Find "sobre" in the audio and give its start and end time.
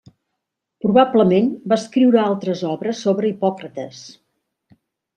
3.09-3.33